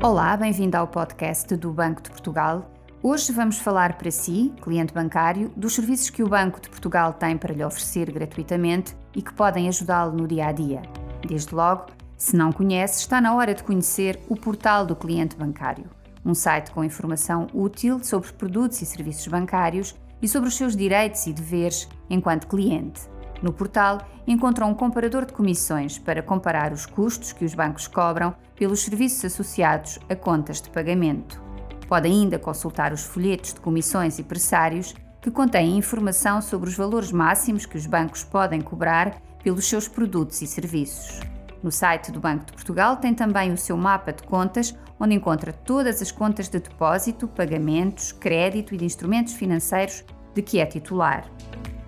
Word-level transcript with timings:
Olá, 0.00 0.36
bem-vindo 0.36 0.76
ao 0.76 0.86
podcast 0.86 1.56
do 1.56 1.72
Banco 1.72 2.00
de 2.00 2.10
Portugal. 2.10 2.70
Hoje 3.02 3.32
vamos 3.32 3.58
falar 3.58 3.98
para 3.98 4.12
si, 4.12 4.54
cliente 4.62 4.94
bancário, 4.94 5.52
dos 5.56 5.74
serviços 5.74 6.08
que 6.08 6.22
o 6.22 6.28
Banco 6.28 6.60
de 6.60 6.68
Portugal 6.68 7.12
tem 7.14 7.36
para 7.36 7.52
lhe 7.52 7.64
oferecer 7.64 8.08
gratuitamente 8.12 8.96
e 9.12 9.20
que 9.20 9.34
podem 9.34 9.66
ajudá-lo 9.66 10.16
no 10.16 10.28
dia 10.28 10.46
a 10.46 10.52
dia. 10.52 10.82
Desde 11.26 11.52
logo, 11.52 11.86
se 12.16 12.36
não 12.36 12.52
conhece, 12.52 13.00
está 13.00 13.20
na 13.20 13.34
hora 13.34 13.52
de 13.52 13.64
conhecer 13.64 14.20
o 14.28 14.36
Portal 14.36 14.86
do 14.86 14.94
Cliente 14.94 15.34
Bancário, 15.34 15.86
um 16.24 16.32
site 16.32 16.70
com 16.70 16.84
informação 16.84 17.48
útil 17.52 17.98
sobre 18.04 18.32
produtos 18.34 18.80
e 18.80 18.86
serviços 18.86 19.26
bancários 19.26 19.96
e 20.22 20.28
sobre 20.28 20.48
os 20.48 20.56
seus 20.56 20.76
direitos 20.76 21.26
e 21.26 21.32
deveres 21.32 21.88
enquanto 22.08 22.46
cliente. 22.46 23.00
No 23.42 23.52
portal, 23.52 23.98
encontra 24.26 24.66
um 24.66 24.74
comparador 24.74 25.24
de 25.24 25.32
comissões 25.32 25.98
para 25.98 26.22
comparar 26.22 26.72
os 26.72 26.86
custos 26.86 27.32
que 27.32 27.44
os 27.44 27.54
bancos 27.54 27.86
cobram 27.86 28.34
pelos 28.56 28.82
serviços 28.82 29.24
associados 29.24 29.98
a 30.08 30.16
contas 30.16 30.60
de 30.60 30.70
pagamento. 30.70 31.40
Pode 31.86 32.08
ainda 32.08 32.38
consultar 32.38 32.92
os 32.92 33.04
folhetos 33.04 33.54
de 33.54 33.60
comissões 33.60 34.18
e 34.18 34.22
pressários 34.22 34.94
que 35.22 35.30
contêm 35.30 35.76
informação 35.76 36.42
sobre 36.42 36.68
os 36.68 36.76
valores 36.76 37.12
máximos 37.12 37.64
que 37.64 37.76
os 37.76 37.86
bancos 37.86 38.24
podem 38.24 38.60
cobrar 38.60 39.20
pelos 39.42 39.66
seus 39.66 39.88
produtos 39.88 40.42
e 40.42 40.46
serviços. 40.46 41.20
No 41.62 41.72
site 41.72 42.12
do 42.12 42.20
Banco 42.20 42.44
de 42.46 42.52
Portugal 42.52 42.96
tem 42.96 43.14
também 43.14 43.52
o 43.52 43.58
seu 43.58 43.76
mapa 43.76 44.12
de 44.12 44.22
contas, 44.22 44.76
onde 44.98 45.14
encontra 45.14 45.52
todas 45.52 46.02
as 46.02 46.12
contas 46.12 46.48
de 46.48 46.60
depósito, 46.60 47.26
pagamentos, 47.26 48.12
crédito 48.12 48.74
e 48.74 48.78
de 48.78 48.84
instrumentos 48.84 49.32
financeiros 49.34 50.04
de 50.34 50.42
que 50.42 50.60
é 50.60 50.66
titular. 50.66 51.24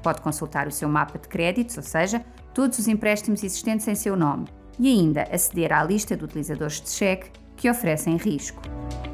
Pode 0.03 0.21
consultar 0.21 0.67
o 0.67 0.73
seu 0.73 0.89
mapa 0.89 1.19
de 1.19 1.29
créditos, 1.29 1.77
ou 1.77 1.83
seja, 1.83 2.25
todos 2.55 2.79
os 2.79 2.89
empréstimos 2.89 3.43
existentes 3.43 3.87
em 3.87 3.95
seu 3.95 4.17
nome, 4.17 4.47
e 4.79 4.89
ainda 4.89 5.23
aceder 5.31 5.73
à 5.73 5.83
lista 5.83 6.17
de 6.17 6.25
utilizadores 6.25 6.81
de 6.81 6.91
cheque 6.91 7.31
que 7.57 7.71
oferecem 7.71 8.17
risco. 8.17 8.63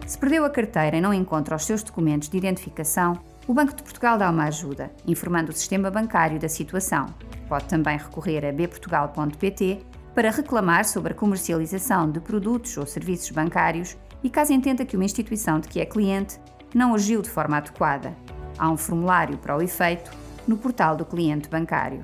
Se 0.06 0.16
perdeu 0.16 0.45
a 0.45 0.50
carteira 0.50 0.96
e 0.96 1.01
não 1.01 1.12
encontra 1.12 1.57
os 1.57 1.64
seus 1.64 1.82
documentos 1.82 2.29
de 2.29 2.38
identificação, 2.38 3.18
o 3.48 3.52
Banco 3.52 3.74
de 3.74 3.82
Portugal 3.82 4.16
dá 4.16 4.30
uma 4.30 4.45
ajuda, 4.45 4.90
informando 5.07 5.51
o 5.51 5.54
sistema 5.54 5.90
bancário 5.90 6.38
da 6.38 6.48
situação. 6.48 7.07
Pode 7.48 7.64
também 7.64 7.98
recorrer 7.98 8.45
a 8.45 8.52
bportugal.pt 8.52 9.84
para 10.14 10.30
reclamar 10.30 10.84
sobre 10.84 11.12
a 11.12 11.16
comercialização 11.16 12.10
de 12.10 12.20
produtos 12.20 12.76
ou 12.76 12.87
serviços 12.87 13.30
bancários 13.30 13.96
e 14.23 14.30
caso 14.30 14.52
entenda 14.52 14.84
que 14.84 14.96
uma 14.96 15.04
instituição 15.04 15.60
de 15.60 15.68
que 15.68 15.80
é 15.80 15.84
cliente 15.84 16.40
não 16.74 16.95
agiu 16.95 17.20
de 17.20 17.29
forma 17.29 17.57
adequada. 17.57 18.16
Há 18.59 18.70
um 18.70 18.76
formulário 18.76 19.37
para 19.38 19.57
o 19.57 19.62
efeito 19.62 20.10
no 20.46 20.56
portal 20.56 20.96
do 20.96 21.04
cliente 21.04 21.48
bancário. 21.48 22.00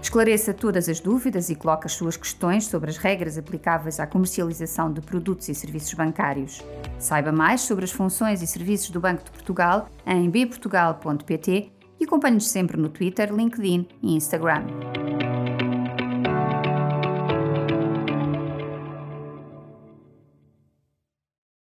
Esclareça 0.00 0.54
todas 0.54 0.88
as 0.88 1.00
dúvidas 1.00 1.50
e 1.50 1.54
coloque 1.54 1.86
as 1.86 1.92
suas 1.92 2.16
questões 2.16 2.66
sobre 2.66 2.90
as 2.90 2.96
regras 2.96 3.36
aplicáveis 3.36 3.98
à 3.98 4.06
comercialização 4.06 4.92
de 4.92 5.00
produtos 5.00 5.48
e 5.48 5.54
serviços 5.54 5.94
bancários. 5.94 6.62
Saiba 6.98 7.32
mais 7.32 7.62
sobre 7.62 7.84
as 7.84 7.90
funções 7.90 8.40
e 8.40 8.46
serviços 8.46 8.90
do 8.90 9.00
Banco 9.00 9.24
de 9.24 9.30
Portugal 9.30 9.88
em 10.06 10.30
bportugal.pt 10.30 11.72
e 11.98 12.04
acompanhe-nos 12.04 12.48
sempre 12.48 12.76
no 12.76 12.88
Twitter, 12.88 13.34
LinkedIn 13.34 13.88
e 14.02 14.14
Instagram. 14.14 14.64